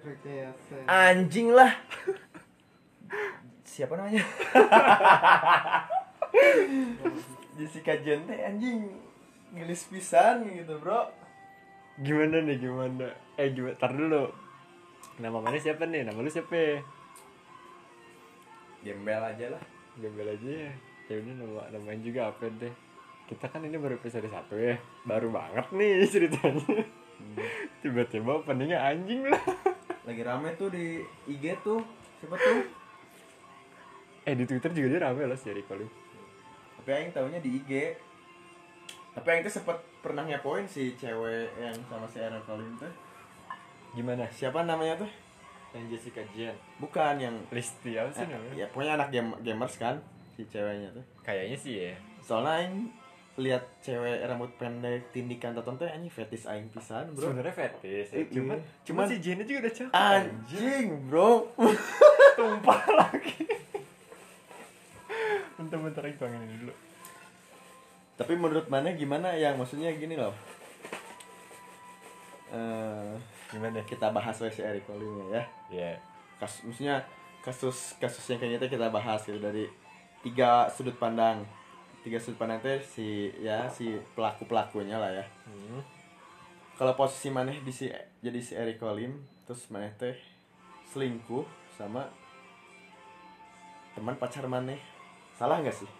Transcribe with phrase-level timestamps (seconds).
[0.00, 0.76] Rekayasa.
[0.88, 1.76] anjing lah
[3.62, 4.20] siapa namanya
[7.60, 8.88] Jessica Jen teh anjing
[9.52, 11.04] ngelis pisan gitu bro
[12.00, 13.12] Gimana nih gimana?
[13.36, 13.76] Eh gimana?
[13.76, 14.24] Tar dulu.
[15.20, 16.08] Nama mana siapa nih?
[16.08, 16.80] Nama lu siapa?
[18.80, 19.60] gembel aja lah
[20.00, 20.72] Gembel aja ya.
[21.12, 22.72] Ya udah nama namain juga apa deh.
[23.28, 24.80] Kita kan ini baru episode satu ya.
[25.04, 26.88] Baru banget nih ceritanya.
[27.84, 29.44] Tiba-tiba openingnya anjing lah.
[30.02, 31.80] Lagi rame tuh di IG tuh
[32.16, 32.60] siapa tuh
[34.22, 35.88] Eh di Twitter juga dia rame loh si Eric Colin.
[36.76, 37.70] tapi aing tahunya di IG
[39.10, 42.92] tapi aing tuh sempet pernah ngepoin si cewek yang sama si Aaron Colin tuh
[43.90, 44.24] Gimana?
[44.30, 45.10] siapa namanya tuh
[45.70, 46.56] Yang Jessica Jen.
[46.78, 48.54] bukan yang Listi apa sih eh, namanya?
[48.54, 49.96] ya pokoknya anak game gamers kan
[50.30, 51.94] si ceweknya tuh Kayaknya sih ya.
[52.20, 52.74] soalnya aing
[53.36, 58.18] lihat cewek rambut pendek tindikan tonton tuh anjing fetis aing pisan bro Sebenarnya fetis ya.
[58.18, 58.26] Iya.
[58.28, 59.92] Cuman, Cuman- cuman si Jennya juga udah cakep.
[59.92, 61.30] anjing bro
[62.36, 63.44] tumpah lagi.
[65.52, 66.74] Bentar-bentar lagi tuangin ini dulu.
[68.14, 70.36] tapi menurut mana gimana yang maksudnya gini loh
[72.50, 73.16] eh
[73.48, 73.80] Gimana?
[73.82, 75.90] kita bahas Eric Colin ya Ya.
[76.36, 77.00] kasus maksudnya
[77.40, 79.64] kasus kasus yang kayak gitu kita bahas gitu dari
[80.20, 81.48] tiga sudut pandang
[82.00, 83.06] tiga sudut pandang teh si
[83.38, 85.24] ya si pelaku pelakunya lah ya.
[85.44, 85.82] Hmm.
[86.74, 89.12] kalau posisi maneh di si jadi si Eric Colim
[89.44, 90.16] terus maneh teh
[90.88, 92.08] selingkuh sama
[93.92, 94.80] teman pacar maneh.
[95.34, 95.90] Salah nggak sih?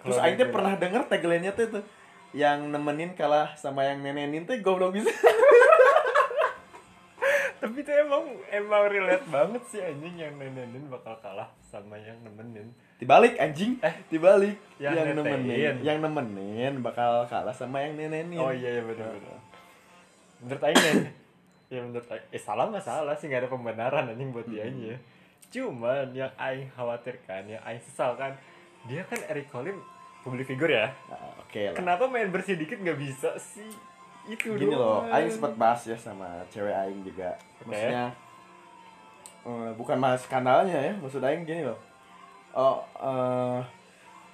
[0.00, 1.84] Terus Kalau Aing teh gitu- pernah denger tagline-nya tuh tuh
[2.30, 5.06] yang nemenin kalah sama yang nenenin teh goblok bisa
[7.68, 12.72] Tapi itu emang emang relate banget sih anjing yang nenenin bakal kalah sama yang nemenin.
[12.96, 15.44] dibalik anjing Eh, dibalik yang yang, netein.
[15.44, 19.38] nemenin yang nemenin bakal kalah sama yang nenenin Oh iya iya benar benar.
[20.40, 20.92] Menurut Aing ya,
[21.68, 24.96] ya menurut Aing, eh salah nggak salah sih nggak ada pembenaran anjing buat dia aja.
[25.48, 28.32] Cuman yang Aing khawatirkan, yang Aing sesalkan,
[28.84, 29.76] dia kan Eric Colim
[30.20, 30.88] public figure ya.
[31.06, 33.68] Nah, oke lah Kenapa main bersih dikit nggak bisa sih?
[34.28, 35.10] Itu gini loh doang.
[35.10, 37.68] Aing sempat bahas ya sama cewek Aing juga Oke.
[37.68, 38.04] maksudnya
[39.42, 41.78] eh, bukan mas skandalnya ya maksud Aing gini loh
[42.50, 43.60] oh eh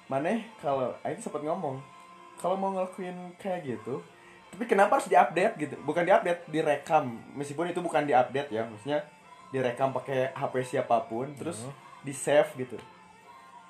[0.05, 1.79] maneh kalau Aing sempat ngomong
[2.35, 4.03] kalau mau ngelakuin kayak gitu
[4.47, 8.99] tapi kenapa harus diupdate gitu bukan diupdate direkam meskipun itu bukan diupdate ya maksudnya
[9.49, 11.73] direkam pakai HP siapa pun terus Hmm.
[12.01, 12.77] di save gitu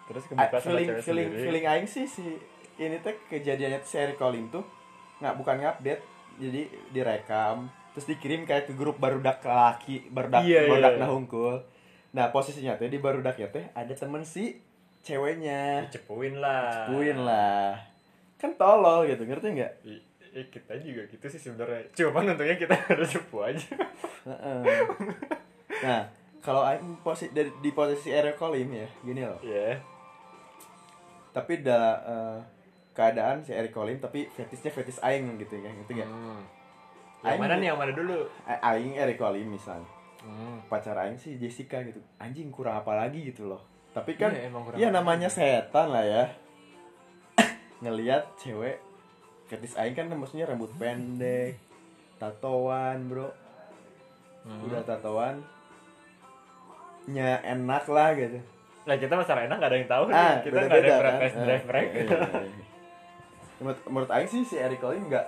[0.06, 1.44] Terus A- kebuka sama feeling cewek feeling sendiri.
[1.44, 2.26] feeling aing sih si
[2.78, 4.62] ini teh kejadiannya tuh si Eric Colin tuh
[5.18, 6.02] nggak bukan ngupdate
[6.38, 11.00] jadi direkam terus dikirim kayak ke grup barudak laki barudak Iya, iya, barudak iya.
[11.00, 11.54] nah hungkul
[12.12, 14.60] nah posisinya teh di barudak ya teh ada temen si
[15.02, 16.88] ceweknya Cepuin lah.
[16.88, 17.78] Puin lah
[18.36, 20.04] kan tolol gitu ngerti nggak I-
[20.34, 21.88] eh, kita juga gitu sih sebenarnya.
[21.94, 23.64] Cuman untungnya kita harus cepu aja.
[24.26, 24.60] Heeh.
[25.80, 26.04] nah
[26.40, 29.80] kalau aing posisi dari di posisi Eric Colin ya gini loh Iya.
[31.32, 32.38] tapi da, eh,
[32.96, 36.42] keadaan si Eric Colin tapi fetisnya fetis aing gitu ya ngerti nggak Hmm.
[37.20, 38.18] Yang Aing mana nih yang mana dulu?
[38.46, 39.82] Aing Eric Colin misal
[40.18, 40.58] Hmm.
[40.66, 43.62] pacar aing si Jessica gitu anjing kurang apa lagi gitu loh
[43.92, 45.38] tapi kan Iya, emang ya namanya lagi.
[45.38, 46.26] setan lah ya
[47.82, 48.82] ngelihat cewek
[49.46, 51.60] fetis aing kan maksudnya rambut pendek
[52.18, 53.30] tatoan bro
[54.42, 54.62] Hmm.
[54.64, 55.42] udah tatoan
[57.08, 58.38] nya enak lah gitu
[58.86, 60.14] Lah kita masalah enak gak ada yang tahu nih.
[60.16, 62.18] ah Kita beda gak ada yang kan drive mereka.
[63.58, 65.26] Menurut menurut aing sih si Eric Colin nggak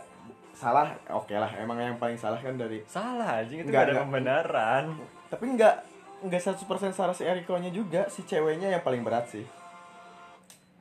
[0.51, 0.91] salah.
[1.11, 4.83] Oke lah emang yang paling salah kan dari Salah anjing itu Nggak, gak ada pembenaran.
[5.27, 5.75] tapi nggak
[6.23, 8.09] nggak 100% salah si Erikonya juga.
[8.09, 9.45] Si ceweknya yang paling berat sih.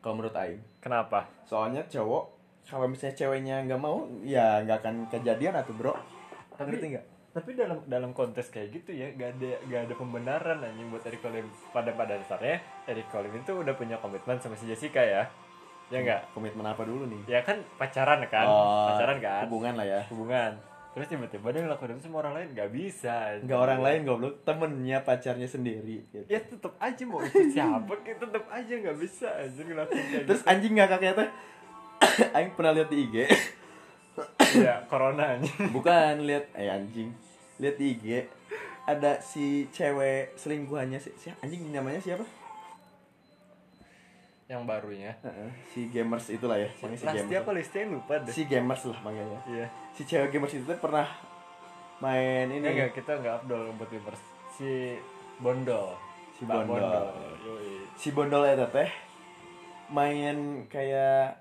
[0.01, 0.63] Kalau menurut Aing.
[0.79, 1.27] Kenapa?
[1.43, 2.25] soalnya cowok
[2.67, 5.95] kalau misalnya ceweknya nggak mau ya nggak akan kejadian atau bro.
[6.57, 7.07] Tapi- ngerti nggak?
[7.37, 11.21] Tapi dalam dalam konteks kayak gitu ya gak ada gak ada pembenaran anjing buat Eric
[11.21, 15.29] Colim pada pada dasarnya Eric Colim itu udah punya komitmen sama si Jessica ya.
[15.87, 16.21] Ya enggak?
[16.35, 18.47] komitmen apa dulu nih Ya kan pacaran kan?
[18.47, 19.47] Oh, pacaran kan?
[19.47, 20.59] hubungan lah ya Hubungan.
[20.97, 23.13] Terus tiba-tiba dia ngelakuin itu sama orang lain gak bisa.
[23.37, 23.45] anjing.
[23.45, 26.25] nggak orang lain goblok temennya pacarnya sendiri gitu.
[26.25, 30.49] Ya tetep aja mau itu siapa kita tetep aja nggak bisa aja ngelakuin terus gitu.
[30.49, 31.29] anjing nggak kakek teh
[32.37, 33.15] Aing pernah lihat di IG
[34.65, 35.53] ya corona anjing.
[35.69, 37.13] bukan lihat eh anjing
[37.61, 38.07] lihat di IG
[38.89, 42.25] ada si cewek selingkuhannya si, si anjing namanya siapa
[44.47, 45.13] Yang barunya.
[45.21, 48.31] Heeh, si gamers itulah ya si Lasti gamers apa listnya lupa deh.
[48.31, 49.67] si gamers lah manggilnya Iya.
[49.91, 51.09] si cewek gamers itu tuh pernah
[51.99, 54.23] main Ini enggak kita enggak Abdul buat Wipers.
[54.53, 54.95] Si
[55.37, 55.99] Bondol.
[56.31, 57.07] si Mbak bondol
[57.43, 57.73] Yoi.
[57.95, 58.91] si bondol eta teh
[59.89, 61.41] main kayak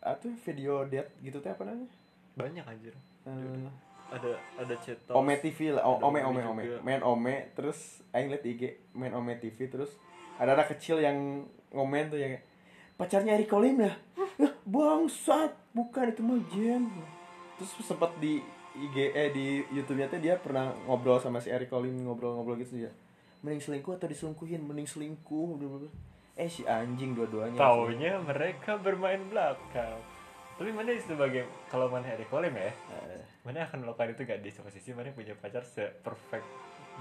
[0.00, 1.86] apa tuh video date gitu teh apa namanya
[2.32, 2.94] Banyak anjir.
[3.22, 3.68] Eh,
[4.10, 6.78] ada ada cetok Ome TV lah, o- Ome Ome Ome Ome, juga.
[6.80, 8.62] main Ome, terus Aing liat IG
[8.92, 9.92] main Ome TV terus
[10.42, 12.34] ada anak kecil yang ngomen tuh yang
[12.98, 13.94] pacarnya Eric Colim ya,
[14.66, 16.90] bangsat, bukan itu mah Jen.
[17.62, 18.42] Terus sempat di
[18.74, 22.90] IG eh di YouTube-nya tuh dia pernah ngobrol sama si Eric Colim ngobrol-ngobrol gitu ya.
[23.46, 25.62] Mending selingkuh atau diselingkuhin, mending selingkuh.
[26.34, 27.60] Eh si anjing dua-duanya.
[27.60, 30.00] taunya mereka bermain belakang
[30.56, 34.50] tapi mana sebagai kalau mana Eric Colim ya Eh, mana akan melakukan itu gak di
[34.52, 36.46] posisi mana punya pacar se perfect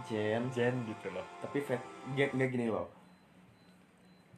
[0.07, 1.79] Jen, Jen gitu loh tapi vet,
[2.15, 2.87] nggak nggak gini loh.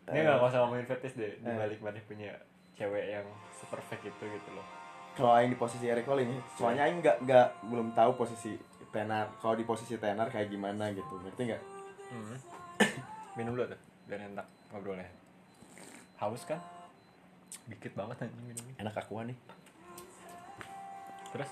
[0.03, 1.55] Ini Eh, nggak usah ngomongin fetish deh di Eh.
[1.55, 2.31] balik mana punya
[2.75, 3.23] cewek yang
[3.55, 4.65] se perfect itu gitu loh.
[5.13, 8.57] Kalau aing di posisi Eric Cole ini soalnya aing nggak nggak belum tahu posisi
[8.91, 11.63] tenar kalau di posisi tenar kayak gimana gitu ngerti nggak?
[12.11, 12.35] Hmm.
[13.37, 13.79] minum dulu tuh
[14.09, 15.07] biar enak ngobrolnya.
[16.19, 16.59] Haus kan?
[17.69, 18.75] Dikit banget anjing minumnya.
[18.81, 19.37] Enak akuan nih.
[21.31, 21.49] Terus?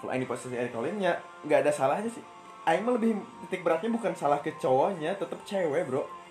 [0.00, 1.14] Kalau aing di posisi Eric Cole ya
[1.46, 2.24] nggak ada salahnya sih.
[2.64, 3.14] Aing mah lebih
[3.44, 6.23] titik beratnya bukan salah ke cowoknya tetap cewek bro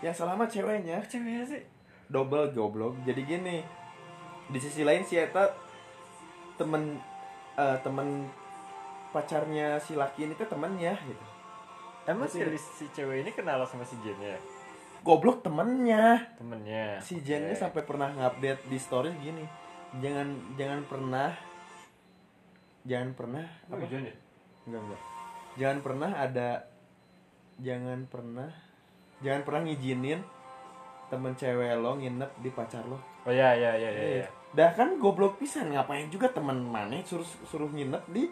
[0.00, 1.62] yang salah mah ceweknya ceweknya sih.
[2.10, 3.62] Double goblok jadi gini
[4.50, 5.46] di sisi lain si Eta
[6.58, 6.98] temen
[7.54, 8.26] eh, temen
[9.10, 11.24] pacarnya si laki ini tuh temennya gitu.
[12.08, 14.40] Emang si, si cewek ini kenal sama si Jennya
[15.00, 16.36] goblok temennya.
[16.36, 17.62] Temennya si Jennya Oke.
[17.62, 19.44] sampai pernah ngupdate di story gini.
[20.02, 21.30] Jangan jangan pernah
[22.80, 23.84] jangan pernah Oh, apa?
[23.86, 24.14] Jen ya?
[24.64, 25.02] enggak enggak
[25.58, 26.50] jangan pernah ada
[27.60, 28.50] jangan pernah
[29.20, 30.20] jangan pernah ngizinin
[31.10, 32.98] temen cewek lo nginep di pacar lo.
[33.26, 34.26] Oh ya ya ya ya, ya.
[34.56, 38.30] dah kan goblok pisan ngapain juga temen mana suruh suruh nginep di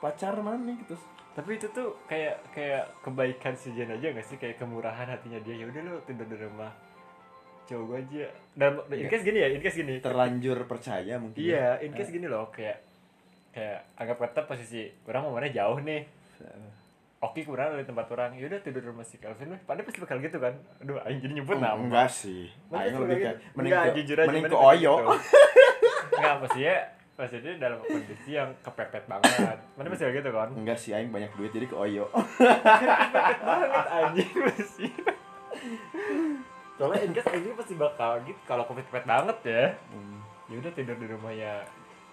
[0.00, 0.96] pacar mana gitu.
[1.34, 4.38] Tapi itu tuh kayak kayak kebaikan si Jen aja gak sih?
[4.38, 5.58] Kayak kemurahan hatinya dia.
[5.58, 6.70] Ya udah lu tidur di rumah.
[7.66, 8.26] Cowok gue aja.
[8.54, 9.98] Dan in case gini ya in case gini.
[9.98, 12.78] Terlanjur percaya mungkin iya in case gini loh kayak
[13.50, 16.02] kayak anggap kata posisi orang mau mana jauh nih
[17.24, 20.36] oke kurang dari tempat orang yaudah tidur di rumah si Calvin padahal pasti bakal gitu
[20.36, 23.54] kan aduh aing jadi nyebut nama enggak sih aing lebih kayak gitu.
[23.54, 25.12] mending Enggak, ke jujur aja, mending ke oyo gitu.
[26.14, 26.76] Enggak, maksudnya
[27.14, 29.58] maksudnya dalam kondisi yang kepepet banget.
[29.72, 30.48] Mana masih gitu kan?
[30.52, 34.90] enggak sih aing banyak duit jadi ke oyo Kepepet banget anjing masih.
[36.74, 39.64] Soalnya Ingas ini pasti bakal gitu kalau kepepet banget ya.
[40.44, 41.62] Ya udah tidur di rumahnya.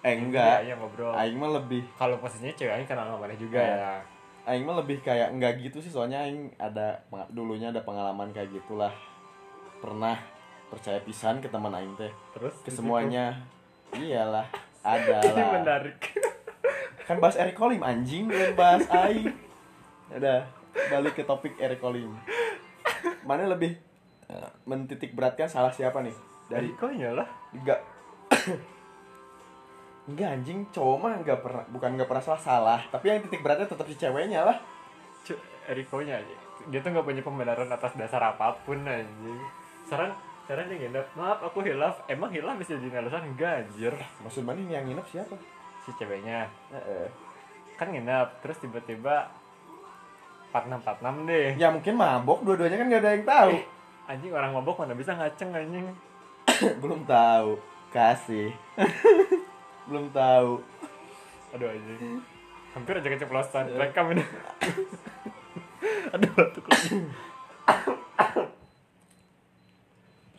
[0.02, 1.14] eh enggak Ya, ngobrol.
[1.14, 3.70] aing mah lebih Kalau posisinya cewek aing kenal sama mana juga Eh.
[3.72, 3.94] ya.
[4.44, 8.92] Aing mah lebih kayak enggak gitu sih soalnya aing ada dulunya ada pengalaman kayak gitulah.
[9.80, 10.18] Pernah
[10.68, 12.10] percaya pisan ke teman aing teh.
[12.34, 12.56] Terus?
[12.62, 13.38] Ke semuanya.
[13.92, 14.48] Iyalah
[14.88, 15.52] ada situ- Ini lah.
[15.54, 16.00] menarik.
[17.08, 19.28] kan bahas Eric Colim anjing belum bahas aing
[20.16, 20.48] udah
[20.88, 22.14] balik ke topik Eric Colim
[23.28, 23.76] mana lebih
[24.30, 26.14] eh, mentitik beratkan salah siapa nih?
[26.48, 27.28] Dari kau lah.
[27.52, 27.80] enggak
[30.10, 30.60] enggak anjing.
[30.74, 32.80] Cowok mah enggak pernah bukan enggak pernah salah salah.
[32.90, 34.58] Tapi yang titik beratnya tetap si ceweknya lah.
[35.22, 36.36] Cu- Erikonya aja.
[36.70, 39.42] Dia tuh nggak punya pembenaran atas dasar apa pun anjing.
[39.86, 40.14] Sekarang
[40.46, 41.06] sekarang dia nginep.
[41.18, 42.02] Maaf aku hilaf.
[42.10, 43.34] Emang hilaf bisa jadi alasan?
[43.34, 43.94] Enggak anjir.
[44.26, 45.36] Maksud mana ini yang nginep siapa?
[45.86, 46.50] Si ceweknya.
[46.74, 47.08] Heeh.
[47.78, 49.26] kan nginep terus tiba-tiba
[50.54, 51.50] 4646 deh.
[51.58, 52.46] Ya mungkin mabok.
[52.46, 53.52] Dua-duanya kan nggak ada yang tahu.
[54.06, 55.90] Anjing orang mabok mana bisa ngaceng anjing.
[56.82, 57.58] Belum tahu.
[57.92, 58.56] Kasih
[59.90, 60.62] belum tahu.
[61.58, 62.22] Aduh anjing.
[62.76, 63.66] Hampir aja keceplosan.
[63.78, 64.24] Rekam ini.
[66.14, 67.08] Aduh batuk lagi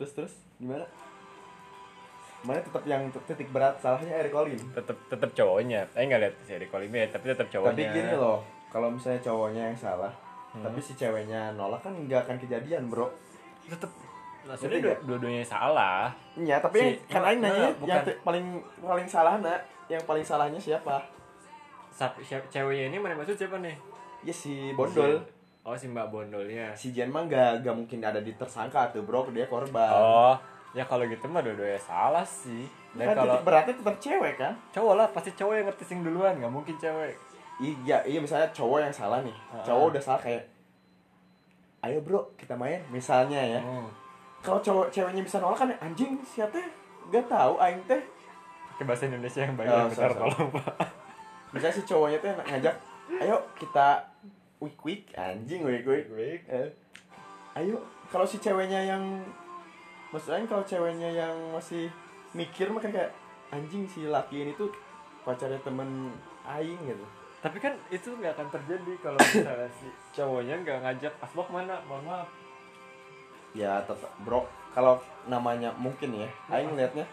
[0.03, 0.33] terus terus?
[0.59, 0.83] Gimana?
[2.43, 3.79] Mana tetap yang titik berat?
[3.79, 5.87] Salahnya Eric Colim tetep tetep cowoknya.
[5.95, 9.71] Eh nggak lihat si Eriko Limi tapi tetep tapi cowoknya gini loh kalau misalnya cowoknya
[9.71, 10.11] yang salah
[10.53, 13.07] tapi si ceweknya nolak kan nggak akan kejadian bro.
[13.63, 13.87] Tetep
[14.43, 18.01] Maksudnya dua-duanya salah Iya, tapi Si- yang kan Aing nanya nah, yang bukan.
[18.03, 18.45] ti- paling
[18.77, 20.99] paling salah nak, yang paling salahnya siapa?
[21.89, 23.75] Sap- siap- ceweknya ini mana maksud siapa nih
[24.21, 25.19] Ya si Bondol.
[25.61, 29.23] oh si mbak bondolnya Si Jen mah gak, gak mungkin ada di tersangka tuh bro,
[29.29, 29.87] dia korban.
[29.89, 30.35] oh
[30.71, 34.53] ya kalau gitu mah dua-duanya salah sih dan kan kalau beratnya tetap cewek kan?
[34.71, 37.13] cowok lah pasti cowok yang ngerti sing duluan nggak mungkin cewek
[37.55, 39.37] Iya, iya misalnya cowok yang salah nih.
[39.47, 39.61] Ah.
[39.61, 40.41] Cowok udah salah kayak
[41.79, 43.61] Ayo bro, kita main misalnya ya.
[43.61, 43.87] hmm.
[44.43, 46.59] Kalau cowok ceweknya bisa nolak kan anjing siapa
[47.07, 48.03] Gak tahu aing teh.
[48.73, 50.73] pakai bahasa Indonesia yang baik Oh, tolong pak.
[51.53, 52.75] Misalnya si cowoknya tuh ngajak,
[53.21, 54.01] "Ayo kita
[54.57, 56.73] week week anjing week week." Eh,
[57.53, 57.77] ayo.
[58.09, 59.21] Kalau si ceweknya yang
[60.09, 61.85] maksudnya kalau ceweknya yang masih
[62.33, 63.13] mikir mah kan kayak
[63.53, 64.73] anjing si laki ini tuh
[65.21, 66.09] pacarnya temen
[66.43, 67.05] aing gitu.
[67.45, 69.85] Tapi kan itu nggak akan terjadi kalau misalnya si
[70.17, 71.77] cowoknya nggak ngajak asbak mana?
[71.85, 72.29] Mohon maaf
[73.53, 74.45] ya tetap bro.
[74.73, 74.97] Kalau
[75.29, 77.05] namanya mungkin ya aing liatnya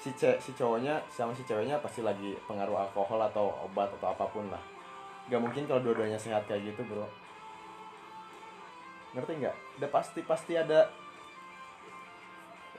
[0.00, 4.24] si ce si cowoknya sama si ceweknya pasti lagi pengaruh alkohol atau obat atau apa
[4.28, 4.60] pun lah.
[5.28, 7.08] Gak mungkin kalau dua-duanya sehat kayak gitu bro.
[9.16, 9.56] Ngerti nggak?
[9.80, 10.88] Udah pasti pasti ada.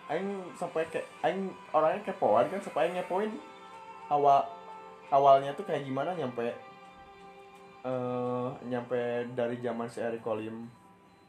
[0.10, 3.31] Aing sampai kayak Aing orangnya kepoan kan Aing ngepoin.
[4.12, 4.43] Awal
[5.12, 6.55] awalnya tuh kayak gimana nyampe
[7.81, 10.70] eh nyampe dari zaman si Eric Kolim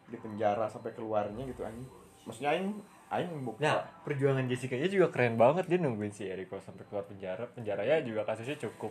[0.08, 1.86] di penjara sampai keluarnya gitu Aing
[2.26, 2.78] maksudnya Aing
[3.12, 7.04] Aing buka Nah, perjuangan Jessica nya juga keren banget dia nungguin si Eriko sampai keluar
[7.04, 7.44] penjara.
[7.52, 8.88] Penjaranya juga kasusnya cukup.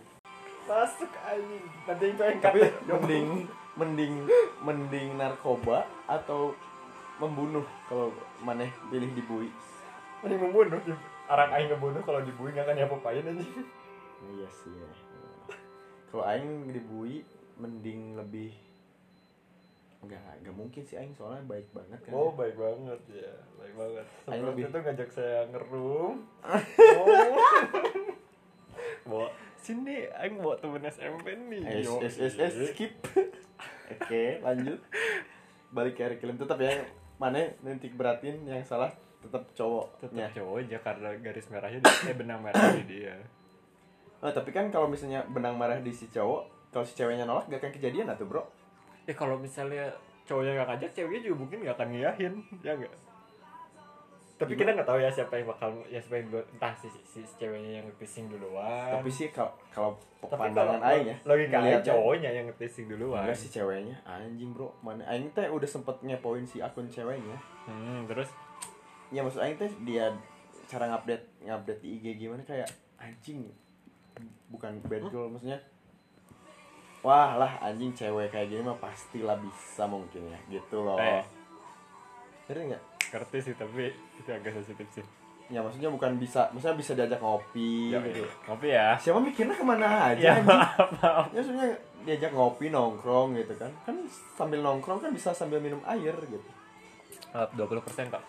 [0.70, 1.66] Masuk anjing.
[1.90, 3.28] Nanti itu yang tapi mending
[3.82, 4.14] mending
[4.62, 6.54] mending narkoba atau
[7.18, 8.14] membunuh kalau
[8.46, 9.50] maneh pilih dibui
[10.22, 10.78] mending membunuh.
[11.26, 13.66] Orang aing ngebunuh kalau dibui nggak akan diapa-apain anjing.
[14.22, 14.92] iya sih ya.
[16.14, 17.26] kalau aing dibui
[17.58, 18.54] mending lebih
[20.02, 23.34] enggak enggak mungkin sih aing soalnya baik banget kan Oh, baik banget ya.
[23.54, 24.06] Baik banget.
[24.26, 26.16] Aing Sebelum lebih- itu ngajak saya ngerum.
[26.98, 27.38] oh.
[29.02, 29.28] bawa
[29.58, 31.82] sini aing bawa temen SMP nih.
[31.82, 32.66] es es es iya.
[32.70, 32.94] skip
[33.94, 34.80] oke lanjut
[35.70, 36.82] balik ke Eric Kolim tetap ya
[37.18, 38.90] mana nanti beratin yang salah
[39.22, 43.14] tetap cowoknya tetap cowok aja karena garis merahnya di eh benang merah di dia.
[44.18, 47.62] Oh, tapi kan kalau misalnya benang merah di si cowok, kalau si ceweknya nolak gak
[47.62, 48.42] akan kejadian atau bro?
[49.04, 49.90] Ya kalau misalnya
[50.24, 52.94] cowoknya nggak ngajak, ceweknya juga mungkin nggak akan ngiyahin, ya nggak?
[54.36, 57.34] Tapi kita nggak tahu ya siapa yang bakal, ya siapa yang entah si, si, si
[57.38, 58.90] ceweknya yang ngetising duluan.
[58.90, 63.22] Tapi sih kalau kalau pandangan aing ya, logika aing ngeliatnya- cowoknya yang ngetising duluan.
[63.22, 67.38] enggak si ceweknya anjing bro, mana aing teh udah sempet ngepoin si akun ceweknya.
[67.66, 68.30] Hmm, terus
[69.12, 70.08] Ya maksud aing teh dia
[70.66, 72.66] cara ngupdate ngupdate di IG gimana kayak
[72.96, 73.44] anjing
[74.48, 75.60] bukan bad girl maksudnya
[77.02, 81.02] Wah lah anjing cewek kayak gini mah pastilah bisa mungkin ya gitu loh.
[81.02, 81.26] Eh.
[82.48, 82.84] Ngerti nggak?
[83.12, 85.06] ngerti sih tapi itu agak sensitif sih.
[85.52, 88.24] Ya maksudnya bukan bisa, maksudnya bisa diajak ngopi Ya, gitu.
[88.48, 88.96] Ngopi ya.
[88.96, 91.28] Siapa mikirnya ke mana aja Ya maaf, maaf.
[91.36, 91.68] Ya maksudnya
[92.08, 93.68] diajak ngopi nongkrong gitu kan.
[93.84, 94.08] Kan
[94.40, 96.50] sambil nongkrong kan bisa sambil minum air gitu.
[97.36, 98.24] Maaf, 20% kok.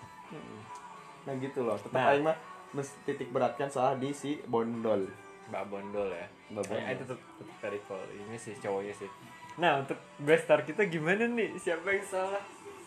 [1.30, 1.78] Nah gitu loh.
[1.78, 2.10] Tetap Nah.
[2.10, 2.34] aing mah
[2.74, 5.06] mesti titik beratkan salah di si bondol.
[5.50, 6.26] Mbak Bondol ya.
[6.52, 6.84] Mbak Bondol.
[6.86, 8.02] Saya tetap tetap cool.
[8.12, 9.10] Ini sih cowoknya sih.
[9.58, 11.52] Nah, untuk best star kita gimana nih?
[11.58, 12.42] Siapa yang salah?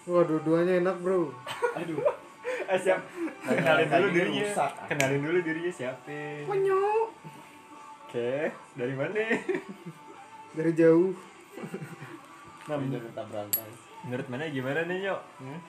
[0.06, 1.34] Wah, dua-duanya enak, Bro.
[1.78, 2.00] Aduh.
[2.46, 3.02] Eh, siap.
[3.46, 4.46] Kenalin dulu dirinya.
[4.46, 4.72] rusak.
[4.90, 6.18] Kenalin dulu dirinya siapa?
[6.46, 7.10] Konyol.
[8.06, 9.18] Oke, dari mana?
[10.56, 11.12] Dari jauh.
[12.66, 13.70] Nah, tetap berantai.
[14.06, 15.22] menurut mana gimana nih, Nyok?
[15.42, 15.60] Hmm?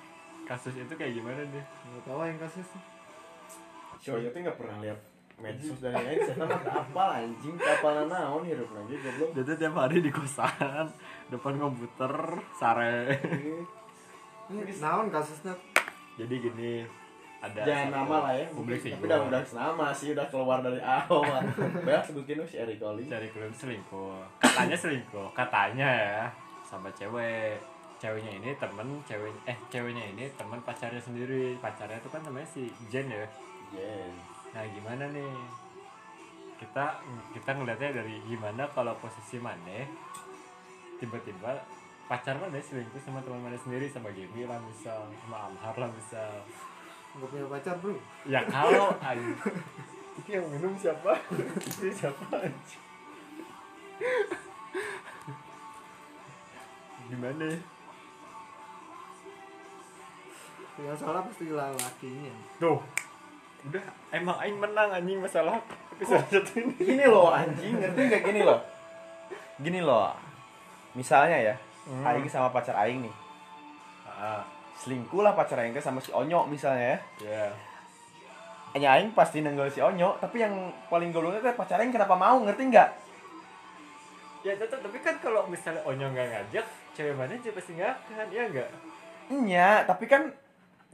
[0.46, 1.64] Kasus itu kayak gimana deh?
[1.64, 2.80] Nggak tahu yang kasusnya.
[3.98, 5.00] Shoya tuh nggak pernah lihat
[5.36, 9.30] medsos dan lain tak apa anjing kapal naon hidup lagi goblok.
[9.36, 10.88] Tuh tiap hari di kosan,
[11.28, 13.20] depan komputer, sare.
[14.48, 15.52] Ini naon kasusnya?
[16.16, 16.80] Jadi gini,
[17.44, 18.46] ada Jangan nama lah ya.
[18.48, 19.04] Publik Tapi figur.
[19.04, 21.44] udah udah nama sih udah keluar dari awal.
[21.86, 23.04] Banyak sebutin si Eric Colin.
[23.04, 26.18] cari klub selingkuh katanya selingkuh katanya ya
[26.64, 27.60] sama cewek
[28.00, 32.72] ceweknya ini temen cewek eh ceweknya ini temen pacarnya sendiri pacarnya itu kan namanya si
[32.88, 33.24] Jen ya
[33.72, 34.12] Jen.
[34.72, 35.32] Gimana nih?
[36.56, 36.84] Kita
[37.36, 39.84] kita ngeliatnya dari gimana kalau posisi mana
[40.96, 41.60] tiba-tiba
[42.08, 46.42] pacar mana selingkuh sama teman mana sendiri sama Gaby lah misal sama Amhar lah misal.
[47.16, 47.96] Nggak punya pacar, Bro.
[48.28, 49.40] ya kalau anjing
[50.16, 51.12] itu yang minum siapa?
[51.68, 52.24] Itu siapa
[57.06, 57.48] gimana
[60.76, 62.34] Yang salah pasti lakinya.
[62.60, 62.80] tuh
[63.64, 65.58] udah emang Aing menang anjing masalah
[65.92, 68.60] episode satu ini Gini loh anjing, ngerti nggak gini loh?
[69.56, 70.12] Gini loh.
[70.92, 72.02] Misalnya ya, Hmm.
[72.02, 73.14] Aing sama pacar Aing nih.
[74.04, 74.42] ah
[74.76, 76.98] Selingkuh lah pacar Aing sama si Onyo misalnya ya.
[77.22, 77.46] ya
[78.72, 80.52] Hanya Aing pasti nenggel si Onyo, tapi yang
[80.86, 82.90] paling gobloknya teh pacar Aing kenapa mau, ngerti nggak?
[84.42, 88.28] ya tetap tapi kan kalau misalnya Onyo nggak ngajak cewek mana aja pasti nggak akan
[88.30, 88.70] ya nggak
[89.26, 90.22] Iya, tapi kan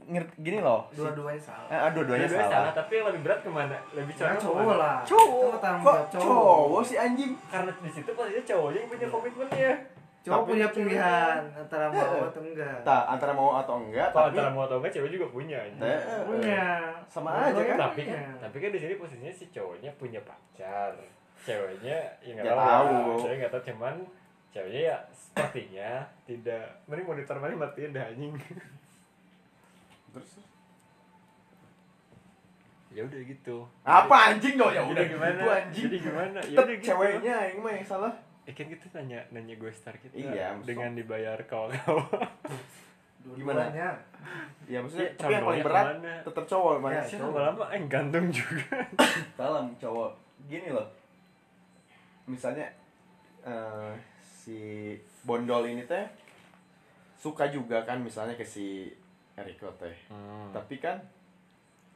[0.03, 0.83] ngerti gini loh.
[0.87, 1.67] si- Dua-duanya salah.
[1.67, 2.71] Eh, dua-duanya Dua-duanya salah.
[2.73, 4.77] tapi yang lebih berat ke mana lebih Yang cowok cowok ke mana?
[4.77, 4.97] lah.
[5.03, 5.43] Cowok.
[5.45, 6.27] Itu tanggung Kok jawab cowok.
[6.59, 7.31] cowok sih anjing?
[7.45, 9.71] karena di situ pastinya cowoknya yang punya komitmennya
[10.23, 12.75] Cowok Tapi punya pilihan antara mau atau enggak.
[12.81, 15.83] Tak, antara mau atau enggak, kalau tapi antara mau atau enggak cewek juga punya anjing.
[15.83, 16.63] Eh, Punya.
[17.05, 17.77] Sama aja kan?
[17.81, 20.95] tapi kan tapi kan di sini posisinya si cowoknya punya pacar
[21.37, 23.15] ceweknya ya nggak Nggak tahu, ya.
[23.19, 23.95] cewek nggak tahu cuman
[24.49, 25.91] ceweknya ya sepertinya
[26.23, 28.31] tidak mending monitor mana matiin dah anjing
[30.13, 30.31] Terus
[32.93, 35.83] ya udah gitu apa anjing dong ya udah gimana gitu anjing.
[35.83, 38.13] jadi gimana ya udah gitu ceweknya yang mah yang salah.
[38.45, 42.05] eh kan kita nanya nanya gue star kita Iya, dengan dibayar kawan-kawan
[43.25, 43.65] Gimana?
[43.65, 43.89] Dua-duanya.
[44.67, 46.13] ya maksudnya Iya, tapi yang paling berat ke mana?
[46.21, 47.33] tetap cowok mana Ya, Sih cowok.
[47.33, 48.77] lama-lama eh gantung juga
[49.41, 50.09] dalam cowok
[50.45, 50.87] gini loh
[52.25, 52.67] misalnya
[53.41, 53.91] eh,
[54.21, 54.59] si
[55.23, 56.05] bondol ini teh
[57.15, 58.91] suka juga kan misalnya ke si
[59.33, 60.53] Eriko teh Hmm.
[60.53, 61.01] tapi kan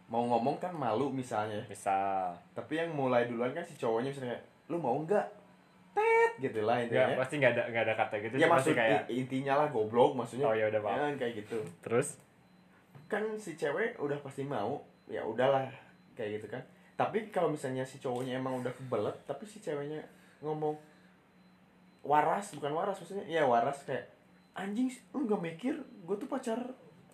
[0.08, 1.60] mau ngomong kan malu misalnya.
[1.68, 4.40] Bisa tapi yang mulai duluan kan si cowoknya misalnya
[4.72, 5.28] lu mau nggak?
[5.94, 7.20] Tet gitu lah intinya.
[7.20, 10.48] Pasti nggak ada nggak ada kata gitu ya maksud kayak intinya lah goblok maksudnya.
[10.48, 11.60] Oh, ya udah, kan kayak gitu.
[11.84, 12.18] Terus?
[13.12, 14.80] Kan si cewek udah pasti mau
[15.12, 15.68] ya udahlah
[16.16, 16.64] kayak gitu kan.
[16.98, 20.02] Tapi kalau misalnya si cowoknya emang udah kebelet tapi si ceweknya
[20.42, 20.74] ngomong
[22.08, 24.08] waras bukan waras maksudnya ya waras kayak
[24.56, 26.58] anjing lu nggak mikir gue tuh pacar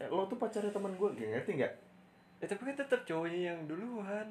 [0.03, 1.73] eh, lo tuh pacarnya teman gue gak ngerti nggak?
[2.37, 4.27] Ya tapi kan tetap cowoknya yang duluan.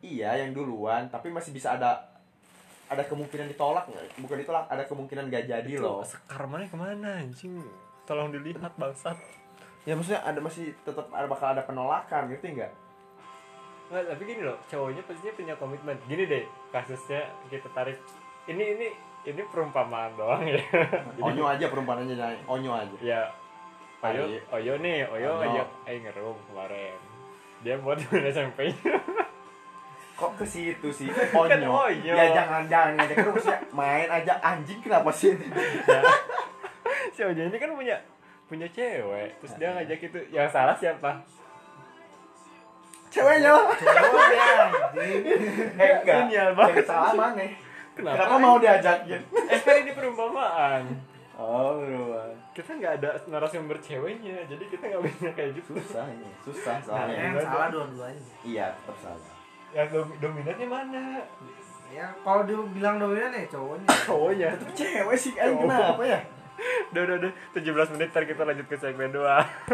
[0.00, 2.00] Iya yang duluan tapi masih bisa ada
[2.88, 4.04] ada kemungkinan ditolak nggak?
[4.20, 6.00] Bukan ditolak ada kemungkinan gak jadi itu loh.
[6.00, 7.60] sekar mana ke mana anjing?
[8.04, 9.16] Tolong dilihat bangsat.
[9.84, 12.72] Ya maksudnya ada masih tetap ada bakal ada penolakan ngerti nggak?
[13.92, 15.96] Nggak, tapi gini loh cowoknya pastinya punya komitmen.
[16.08, 18.00] Gini deh kasusnya kita tarik.
[18.48, 18.88] Ini ini
[19.24, 20.60] ini perumpamaan doang ya.
[21.28, 22.38] Onyo aja perumpamannya Nyai.
[22.44, 22.96] onyo aja.
[23.00, 23.20] Ya
[24.06, 24.24] Oyo.
[24.50, 25.44] Oyo nih, Oyo Ono.
[25.46, 26.96] ajak Aing ngerum kemarin.
[27.60, 28.94] Dia buat temen SMP-nya.
[30.14, 32.14] kok ke situ sih Kan onyo onyo.
[32.14, 35.34] ya jangan jangan ngajak terus ya main aja anjing kenapa sih
[37.14, 37.98] si Oyo ini kan punya
[38.44, 40.18] punya cewek, terus dia ngajak itu.
[40.30, 41.18] Yang salah siapa?
[43.10, 45.18] ceweknya lah Cowoknya anjing.
[45.74, 47.42] eh enggak Ini ya, yang salah mana
[47.94, 48.14] Kenapa?
[48.16, 50.82] kenapa mau diajakin Eh kan ini perumpamaan.
[51.34, 55.74] oh berubah Kita nggak ada narasumber ceweknya, jadi kita nggak bisa kayak gitu.
[55.74, 58.22] susah ini susah Nah, soalnya yang salah dua-duanya.
[58.42, 59.32] iya tetap salah
[59.70, 61.02] Yang dom- dominannya mana?
[61.90, 63.88] Ya kalau dibilang dominan ya cowoknya.
[64.00, 64.48] Cowoknya.
[64.54, 66.20] tetap cewek sih kan kenapa ya
[66.90, 67.32] Udah, udah, udah.
[67.52, 69.18] 17 menit, ntar kita lanjut ke segmen 2.